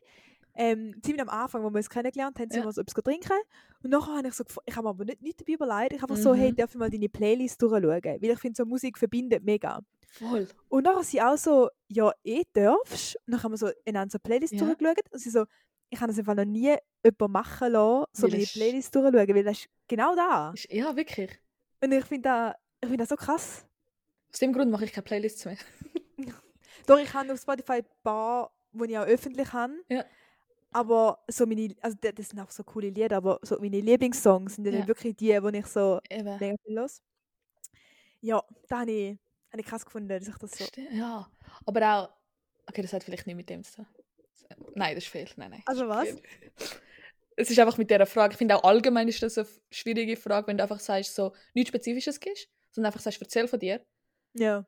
[0.56, 2.66] ähm, ziemlich am Anfang, wo wir uns kennengelernt haben, sind Ja.
[2.68, 3.38] wir so etwas trinken.
[3.84, 6.14] Und nachher habe ich so, ich habe mir aber nicht, nicht dabei überlegt, ich habe
[6.14, 6.56] einfach so, hey, Mhm.
[6.56, 7.84] darf ich mal deine Playlist durchschauen?
[8.04, 9.82] Weil ich finde, so Musik verbindet mega.
[10.12, 10.48] Voll.
[10.70, 13.16] Und nachher sie auch so, ja, eh darfst.
[13.26, 14.60] Und dann haben wir so einander so Playlist Ja.
[14.66, 15.12] durchgeschaut.
[15.12, 15.46] Und sie so,
[15.94, 19.44] ich habe das einfach noch nie jemanden machen lassen, so meine es- Playlist durchschauen, weil
[19.44, 20.54] das ist genau da.
[20.70, 21.32] Ja, wirklich.
[21.82, 23.66] Und ich finde das, ich finde das so krass.
[24.32, 25.58] Aus dem Grund mache ich keine Playlists mehr.
[26.88, 29.74] Doch, ich habe auf Spotify ein paar, die ich auch öffentlich habe.
[29.90, 30.04] Ja.
[30.72, 34.64] Aber so meine, also das sind auch so coole Lieder, aber so meine Lieblingssongs sind
[34.66, 34.88] dann Ja.
[34.88, 37.02] wirklich die, die ich so mega viel los.
[38.22, 39.18] Ja, da habe ich,
[39.52, 40.66] habe ich krass gefunden, dass ich das so...
[40.92, 41.30] Ja.
[41.66, 42.10] Aber auch.
[42.68, 43.86] Okay, das hat vielleicht nicht mit dem zu tun.
[44.76, 45.28] Nein, das ist fehl.
[45.38, 45.64] Nein, nein.
[45.66, 46.08] Also was?
[47.36, 50.48] Es ist einfach mit dieser Frage, ich finde auch allgemein ist das eine schwierige Frage,
[50.48, 53.82] wenn du einfach sagst, so nichts Spezifisches gibst, sondern einfach sagst, erzähl von dir.
[54.34, 54.66] Ja.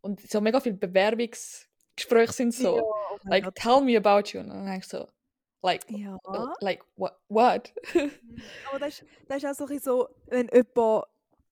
[0.00, 3.54] Und so mega viele Bewerbungsgespräche sind so, Ja, oh like, Gott.
[3.56, 4.40] tell me about you.
[4.40, 5.08] Und dann denkst du so,
[5.62, 6.16] like, Ja.
[6.28, 7.16] uh, like, what?
[7.28, 7.72] what?
[8.70, 11.04] Aber das ist, das ist auch so, ein bisschen so, wenn jemand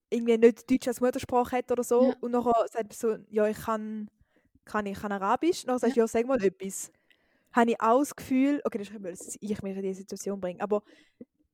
[0.09, 2.15] irgendwie nicht Deutsch als Muttersprache hat oder so Ja.
[2.21, 4.09] und nachher sagt so, ja, ich kann,
[4.63, 6.91] kann, ich kann Arabisch, dann sagst du, ja, sag mal etwas.
[7.53, 10.39] Habe ich auch das Gefühl, okay, das ist nicht, weil ich mich in diese Situation
[10.39, 10.83] bringe, aber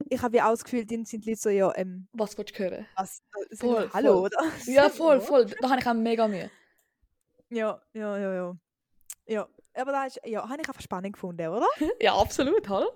[0.09, 2.57] ich habe ja auch das Gefühl, dann sind die Leute so, ja, ähm, Was willst
[2.57, 2.85] du hören?
[2.95, 4.25] was, äh, Voll, mal Hallo, voll.
[4.25, 4.51] oder?
[4.65, 5.45] Ja, voll, voll.
[5.61, 6.49] Da habe ich auch mega Mühe.
[7.49, 8.57] Ja, ja, ja, ja.
[9.27, 11.67] Ja, aber da ist, ja, habe ich einfach spannend gefunden, oder?
[12.01, 12.91] Ja, absolut, hallo?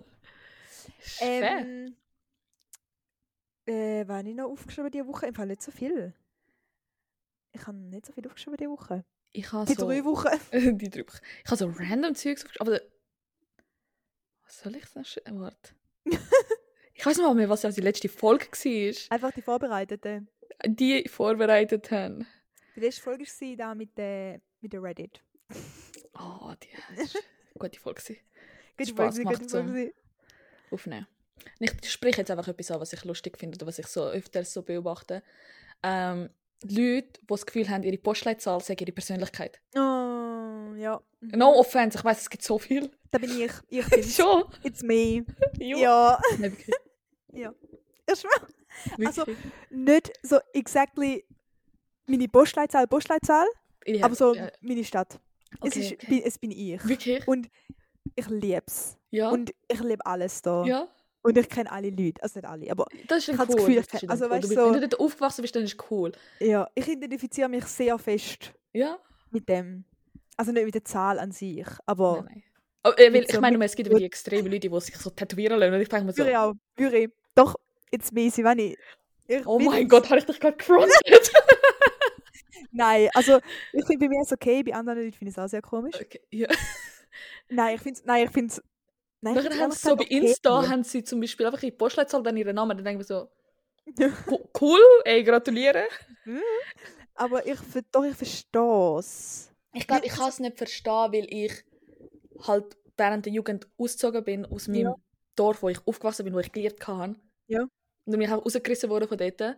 [1.19, 1.95] Ähm,
[3.65, 5.27] äh, was habe ich noch aufgeschrieben diese Woche?
[5.27, 6.13] Im Fall nicht so viel.
[7.51, 9.05] Ich habe nicht so viel aufgeschrieben diese Woche.
[9.31, 9.85] Ich habe Die so...
[9.87, 10.29] drei Wochen.
[10.77, 11.19] die drei Wochen.
[11.43, 12.81] Ich habe so random Zeugs aufgeschrieben, aber...
[14.61, 15.03] Soll ich denn...
[15.03, 15.71] sch- Warte.
[16.93, 19.11] ich weiß nicht mal mehr, was die letzte Folge war.
[19.15, 20.27] Einfach die Vorbereiteten.
[20.65, 22.27] Die vorbereitet haben.
[22.75, 25.21] Die letzte Folge war da mit der, mit der Reddit.
[26.13, 27.07] Oh, die eine
[27.59, 28.01] gute Folge.
[28.77, 29.93] Gute Spaß Folge, gute zum- Folge.
[30.71, 31.07] aufnehmen.
[31.59, 34.53] Ich spreche jetzt einfach etwas an, was ich lustig finde oder was ich so öfters
[34.53, 35.23] so beobachte.
[35.81, 36.29] Ähm,
[36.63, 39.59] die Leute, die das Gefühl haben, ihre Postleitzahl sei ihre Persönlichkeit.
[39.75, 41.01] Oh, ja.
[41.19, 41.31] Mhm.
[41.37, 42.89] No offense, ich weiß, es gibt so viel.
[43.13, 43.52] Da bin ich.
[43.69, 44.43] Ich bin Schon?
[44.63, 45.23] It's me.
[45.60, 45.78] Jo.
[45.78, 46.19] Ja.
[46.39, 46.76] Wirklich.
[47.32, 48.47] Ich schwöre.
[49.06, 49.23] Also,
[49.69, 51.23] nicht so exactly
[52.08, 53.45] meine Postleitzahl, Postleitzahl,
[53.86, 55.19] Ja, aber so ja, meine Stadt.
[55.54, 56.08] es, okay, ist, okay.
[56.10, 56.84] bin, es bin ich.
[56.88, 57.28] Wirklich?
[57.28, 57.49] Und
[58.15, 58.97] ich liebe es.
[59.12, 59.30] Ja.
[59.30, 60.63] Und ich liebe alles da.
[60.65, 60.88] ja.
[61.26, 62.21] Und ich kenne alle Leute.
[62.21, 63.56] Also nicht alle, aber Das ist Ich dann hab cool.
[63.56, 64.32] das Gefühl, ich das ist kenn- dann also cool.
[64.32, 66.12] weißt so- wenn du dort aufgewachsen bist, dann ist es cool.
[66.39, 68.97] ja, ich identifiziere mich sehr fest Ja?
[69.32, 69.86] mit dem.
[70.36, 72.43] Also nicht mit der Zahl an sich, aber Nein, nein.
[72.84, 75.58] Aber, äh, weil, ich so- meine, es gibt die extremen Leute, die sich so tätowieren
[75.60, 75.74] lassen.
[75.74, 76.54] Und ich denke mir so, würde ich auch.
[76.76, 77.10] Würde ich.
[77.36, 77.56] Doch,
[77.91, 78.78] it's me, sie wenn ich.
[79.28, 80.91] ich oh mein Gott, habe ich dich gerade gefrontet?
[82.72, 83.39] Nein, also
[83.72, 85.62] ich finde bei mir ist es okay, bei anderen Leuten finde ich es auch sehr
[85.62, 85.96] komisch.
[86.00, 86.48] okay, ja.
[87.50, 88.06] Nein, ich finde es.
[88.06, 88.62] Nein, ich finde es.
[89.22, 90.17] Nein, ich Nachher haben sie so bei okay.
[90.17, 92.76] Insta haben sie zum Beispiel einfach ihre Postleitzahl dann ihren Namen.
[92.78, 93.30] Dann denken wir so,
[94.28, 95.86] "Co- cool, ey, gratuliere.
[97.15, 97.60] Aber ich,
[97.91, 99.52] doch, ich verstehe es.
[99.74, 101.63] Ich glaube, ich kann es nicht verstehen, weil ich
[102.47, 104.95] halt während der Jugend ausgezogen bin aus meinem Ja.
[105.36, 107.15] Dorf, wo ich aufgewachsen bin, wo ich gelernt habe.
[107.47, 107.62] Ja.
[107.62, 107.69] Und
[108.06, 109.58] dann bin ich auch rausgerissen worden von dort.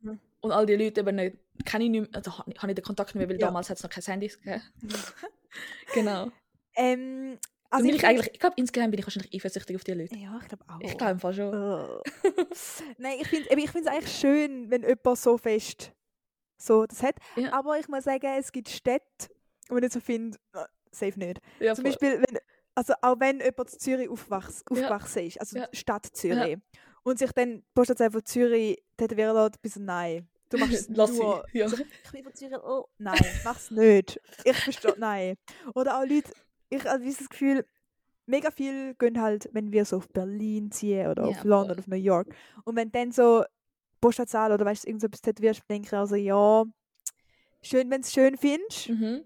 [0.00, 0.20] Mhm.
[0.40, 3.14] Und all die Leute eben nicht, kenne ich nicht mehr, also habe ich den Kontakt
[3.14, 3.46] nicht mehr, weil Ja.
[3.48, 4.62] damals hat es noch kein Handys gegeben.
[5.94, 6.30] genau.
[6.76, 7.38] Ähm,
[7.70, 10.16] Also bin ich ich, eigentlich, ich glaube, insgeheim bin ich wahrscheinlich eifersüchtig auf die Leute.
[10.16, 10.80] Ja, ich glaube auch.
[10.80, 11.54] Ich glaube im Fall schon.
[11.54, 12.02] Oh.
[12.98, 15.92] Nein, ich finde ich es eigentlich schön, wenn jemand so fest
[16.58, 17.16] so das hat.
[17.36, 17.52] Ja.
[17.52, 19.28] Aber ich muss sagen, es gibt Städte,
[19.68, 20.38] wo ich nicht so finde,
[20.98, 21.40] safe nicht.
[21.60, 21.92] Ja, Zum voll.
[21.92, 22.38] Beispiel, wenn,
[22.74, 24.76] also auch wenn jemand in Zürich aufwachs, Ja.
[24.76, 25.68] aufgewachsen ist, also Ja.
[25.72, 26.58] Stadt Zürich,
[27.02, 30.28] und sich dann Postleitzahl von Zürich tätowieren lässt, bis nein.
[30.50, 31.44] Du machst es Lass nur.
[31.52, 31.68] Ja.
[31.68, 34.20] So, ich bin von Zürich, oh, nein, mach's nicht.
[34.44, 35.36] Ich verstehe, nein.
[35.74, 36.30] Oder auch Leute,
[36.68, 37.64] ich habe das Gefühl,
[38.26, 41.70] mega viel gehen halt, wenn wir so auf Berlin ziehen oder Ja, auf London voll.
[41.72, 42.34] oder auf New York.
[42.64, 43.44] Und wenn dann so
[44.00, 46.64] Postleitzahl oder weißt du, irgendetwas tätowierst, denke ich also, ja,
[47.62, 49.24] schön, wenn du es schön findest, Mhm.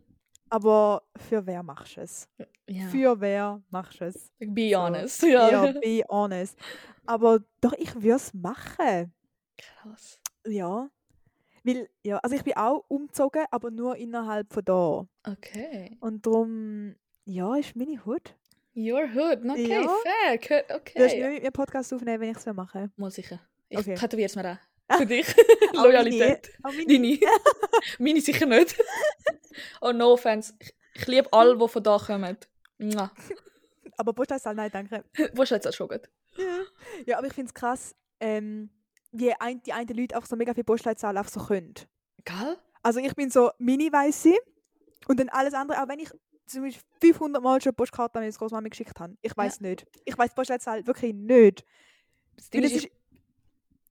[0.50, 2.28] Aber für wer machst du es?
[2.68, 2.86] ja.
[2.88, 4.30] Für wer machst du es?
[4.38, 4.78] Be So.
[4.78, 5.22] honest.
[5.22, 5.48] Ja.
[5.50, 6.58] Ja, be honest.
[7.06, 9.12] Aber doch, ich würde es machen.
[9.56, 10.20] Krass.
[10.46, 10.88] Ja.
[11.64, 15.06] Weil, ja, also ich bin auch umgezogen, aber nur innerhalb von da.
[15.30, 15.96] Okay.
[16.00, 16.94] Und darum,
[17.26, 18.34] ja, ist meine Hut.
[18.74, 19.40] Your hood.
[19.44, 19.88] Okay, Ja.
[20.02, 20.38] fair.
[20.38, 21.04] Good, Du Okay.
[21.04, 23.40] hast nicht mit mir Podcast aufnehmen, wenn ich es machen Mal sicher.
[23.68, 23.94] Ich Okay.
[23.94, 24.56] tätowiere es mir auch.
[24.98, 25.26] Für dich.
[25.72, 26.50] Loyalität.
[26.62, 26.86] Meine.
[26.86, 27.18] Deine.
[27.98, 28.76] Meine sicher nicht.
[29.80, 30.54] oh, no offense.
[30.58, 32.36] Ich, ich liebe alle, die von da kommen.
[32.78, 33.10] Mua.
[33.96, 35.04] Aber Postleitzahl, nein, danke.
[35.34, 36.08] Wo ist auch schon gut?
[37.06, 38.70] Ja, aber ich finde es krass, ähm,
[39.12, 41.74] wie ein, die einen Leute auch so mega viel Postleitzahl einfach so können.
[42.24, 42.56] Gell?
[42.82, 44.34] Also ich bin so mini weiße
[45.08, 46.10] und dann alles andere, auch wenn ich
[46.46, 49.16] zum Beispiel 500 Mal schon Postkarte an meine Großmama geschickt habe.
[49.22, 49.86] Ich weiß nicht.
[50.04, 51.64] Ich weiß die Postleitzahl wirklich nicht.
[52.36, 52.88] Das Ding ist, ist,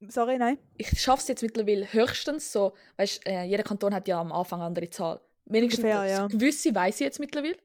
[0.07, 0.57] sorry, nein.
[0.77, 4.59] ich schaffe es jetzt mittlerweile höchstens so, weißt äh, jeder Kanton hat ja am Anfang
[4.59, 5.21] eine andere Zahl.
[5.49, 6.27] Wenigstens Ungefähr, das ja.
[6.27, 7.57] gewisse weiß ich jetzt mittlerweile.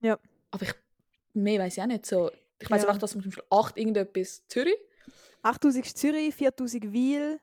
[0.00, 0.18] Ja.
[0.50, 0.74] Aber ich,
[1.34, 2.06] mehr weiß ich auch nicht.
[2.06, 2.88] So, ich weiß Ja.
[2.88, 4.76] einfach, dass zum Beispiel 8 irgendetwas Zürich,
[5.42, 7.40] 8000 ist Zürich, 4000 Wiel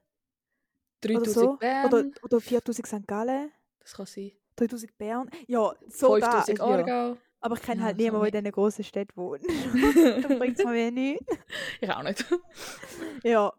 [1.01, 1.57] 3000 oder so.
[1.57, 3.07] Bern, Oder, oder 4000 St.
[3.07, 5.29] Gallen, das kann sein, 3000 Bern.
[5.47, 6.43] Ja, so da.
[6.43, 6.63] 5000 ja.
[6.65, 7.17] Aargau.
[7.39, 8.47] Aber ich kenne Ja, halt so niemanden, der nicht.
[8.47, 9.43] in diesen grossen Städten wohnt.
[10.23, 11.25] da bringt es mir nichts.
[11.81, 12.25] Ich auch nicht.
[13.23, 13.53] Ja.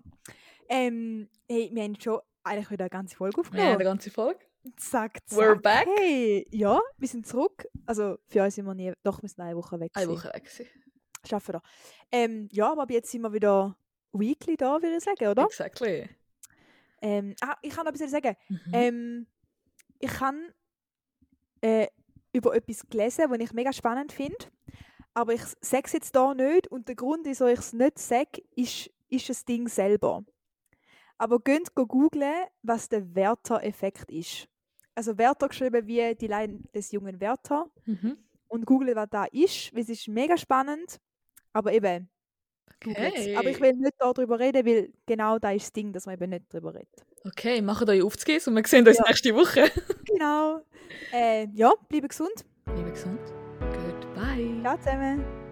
[0.69, 3.85] Ähm, hey, wir haben schon eigentlich wieder eine ganze Folge Ja, die aufgenommen.
[3.85, 4.41] ganze Folge.
[4.77, 5.39] Zack, zack.
[5.39, 5.87] We're back.
[5.97, 7.67] Hey, ja, wir sind zurück.
[7.87, 9.91] Also für uns sind wir nie, doch, wir sind eine Woche weg.
[9.95, 10.09] Eine.
[10.09, 10.49] Woche weg.
[11.27, 11.63] Schaffen wir.
[12.11, 13.77] Ähm, ja, aber ab jetzt sind wir wieder
[14.13, 15.45] weekly da, würde ich sagen, oder?
[15.45, 16.09] Exactly.
[17.01, 18.37] Ähm, ah, ich kann noch etwas sagen.
[18.49, 18.71] Mhm.
[18.73, 19.27] Ähm,
[19.99, 20.55] ich habe
[21.61, 21.87] äh,
[22.33, 24.37] über etwas gelesen, was ich mega spannend finde.
[25.15, 26.69] Aber ich sage es jetzt hier nicht.
[26.69, 30.25] Und der Grund, wieso ich es nicht sage, ist, ist das Ding selber.
[31.19, 34.49] Aber geht googlen, was der Werther-Effekt ist.
[34.99, 37.71] Also Werther geschrieben wie die Leine des jungen Werther.
[37.85, 38.19] Mhm.
[38.49, 40.99] Und googlen, was da ist, weil es ist mega spannend.
[41.53, 42.09] Aber eben.
[42.85, 43.37] Okay.
[43.37, 46.31] Aber ich will nicht darüber reden, weil genau da ist das Ding, dass man eben
[46.31, 47.07] nicht darüber redet.
[47.25, 49.05] Okay, macht euch aufzugehen und wir sehen uns Ja.
[49.07, 49.71] nächste Woche.
[50.05, 50.63] Genau.
[51.13, 52.45] Äh, ja, bleibe gesund.
[52.65, 53.21] Bleibe gesund.
[53.61, 54.61] Goodbye.
[54.63, 55.48] Ciao zusammen.